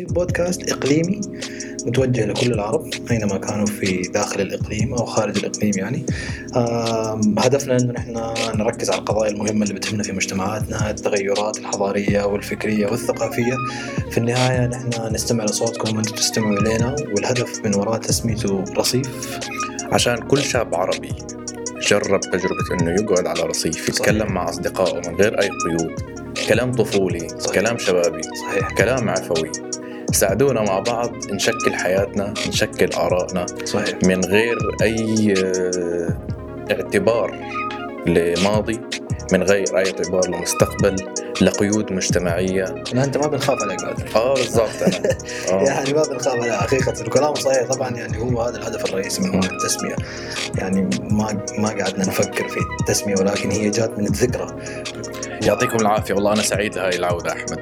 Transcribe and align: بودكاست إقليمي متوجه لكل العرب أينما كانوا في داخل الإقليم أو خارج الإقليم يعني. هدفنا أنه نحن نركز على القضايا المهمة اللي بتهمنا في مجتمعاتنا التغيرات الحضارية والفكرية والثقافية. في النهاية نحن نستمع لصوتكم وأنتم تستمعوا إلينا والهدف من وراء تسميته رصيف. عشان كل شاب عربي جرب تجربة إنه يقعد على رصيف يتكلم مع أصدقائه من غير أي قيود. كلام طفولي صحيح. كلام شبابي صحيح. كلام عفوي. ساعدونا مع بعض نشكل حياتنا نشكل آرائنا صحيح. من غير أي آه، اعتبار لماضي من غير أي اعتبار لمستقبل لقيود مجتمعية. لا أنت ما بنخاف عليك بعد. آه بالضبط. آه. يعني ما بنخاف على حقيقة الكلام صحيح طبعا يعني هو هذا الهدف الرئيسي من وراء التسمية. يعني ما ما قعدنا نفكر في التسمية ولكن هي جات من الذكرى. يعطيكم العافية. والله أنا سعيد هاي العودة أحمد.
بودكاست 0.00 0.70
إقليمي 0.72 1.20
متوجه 1.86 2.26
لكل 2.26 2.52
العرب 2.52 2.90
أينما 3.10 3.36
كانوا 3.38 3.66
في 3.66 4.02
داخل 4.02 4.40
الإقليم 4.40 4.94
أو 4.94 5.04
خارج 5.04 5.38
الإقليم 5.38 5.72
يعني. 5.76 6.06
هدفنا 7.38 7.76
أنه 7.76 7.92
نحن 7.92 8.12
نركز 8.58 8.90
على 8.90 8.98
القضايا 8.98 9.30
المهمة 9.30 9.62
اللي 9.62 9.74
بتهمنا 9.74 10.02
في 10.02 10.12
مجتمعاتنا 10.12 10.90
التغيرات 10.90 11.58
الحضارية 11.58 12.22
والفكرية 12.24 12.86
والثقافية. 12.86 13.56
في 14.10 14.18
النهاية 14.18 14.66
نحن 14.66 15.14
نستمع 15.14 15.44
لصوتكم 15.44 15.96
وأنتم 15.96 16.14
تستمعوا 16.14 16.58
إلينا 16.58 16.96
والهدف 17.14 17.64
من 17.64 17.74
وراء 17.74 17.98
تسميته 17.98 18.64
رصيف. 18.76 19.38
عشان 19.92 20.16
كل 20.16 20.42
شاب 20.42 20.74
عربي 20.74 21.12
جرب 21.88 22.20
تجربة 22.20 22.80
إنه 22.80 22.90
يقعد 22.90 23.26
على 23.26 23.42
رصيف 23.42 23.88
يتكلم 23.88 24.32
مع 24.32 24.48
أصدقائه 24.48 25.10
من 25.10 25.16
غير 25.16 25.40
أي 25.42 25.48
قيود. 25.48 25.92
كلام 26.48 26.72
طفولي 26.72 27.28
صحيح. 27.28 27.54
كلام 27.54 27.78
شبابي 27.78 28.22
صحيح. 28.22 28.74
كلام 28.74 29.08
عفوي. 29.08 29.52
ساعدونا 30.14 30.62
مع 30.62 30.78
بعض 30.78 31.10
نشكل 31.30 31.74
حياتنا 31.74 32.34
نشكل 32.48 32.92
آرائنا 32.96 33.46
صحيح. 33.64 33.98
من 34.04 34.24
غير 34.24 34.58
أي 34.82 35.34
آه، 35.38 36.16
اعتبار 36.70 37.34
لماضي 38.06 38.80
من 39.32 39.42
غير 39.42 39.78
أي 39.78 39.86
اعتبار 39.86 40.28
لمستقبل 40.28 40.96
لقيود 41.40 41.92
مجتمعية. 41.92 42.64
لا 42.92 43.04
أنت 43.04 43.16
ما 43.16 43.26
بنخاف 43.26 43.62
عليك 43.62 43.82
بعد. 43.82 44.16
آه 44.16 44.34
بالضبط. 44.34 44.68
آه. 45.52 45.62
يعني 45.62 45.92
ما 45.92 46.02
بنخاف 46.02 46.42
على 46.42 46.56
حقيقة 46.56 47.00
الكلام 47.00 47.34
صحيح 47.34 47.66
طبعا 47.68 47.90
يعني 47.90 48.18
هو 48.18 48.42
هذا 48.42 48.56
الهدف 48.58 48.84
الرئيسي 48.84 49.22
من 49.22 49.30
وراء 49.30 49.52
التسمية. 49.52 49.96
يعني 50.58 50.88
ما 51.10 51.44
ما 51.58 51.68
قعدنا 51.68 52.06
نفكر 52.06 52.48
في 52.48 52.60
التسمية 52.80 53.14
ولكن 53.16 53.50
هي 53.50 53.70
جات 53.70 53.98
من 53.98 54.06
الذكرى. 54.06 54.46
يعطيكم 55.42 55.76
العافية. 55.76 56.14
والله 56.14 56.32
أنا 56.32 56.42
سعيد 56.42 56.78
هاي 56.78 56.96
العودة 56.96 57.32
أحمد. 57.32 57.58